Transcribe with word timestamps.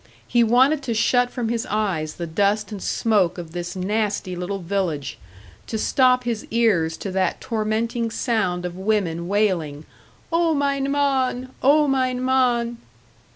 He 0.27 0.43
wanted 0.43 0.81
to 0.81 0.95
shut 0.95 1.29
from 1.29 1.49
his 1.49 1.67
eyes 1.67 2.15
the 2.15 2.25
dust 2.25 2.71
and 2.71 2.81
smoke 2.81 3.37
of 3.37 3.51
this 3.51 3.75
nasty 3.75 4.35
little 4.35 4.57
village; 4.57 5.19
to 5.67 5.77
stop 5.77 6.23
his 6.23 6.43
ears 6.49 6.97
to 6.97 7.11
that 7.11 7.39
tormenting 7.39 8.09
sound 8.09 8.65
of 8.65 8.75
women 8.75 9.27
wailing: 9.27 9.85
"O, 10.33 10.55
mein 10.55 10.91
Mann! 10.91 11.51
O, 11.61 11.87
mein 11.87 12.25
Mann!" 12.25 12.77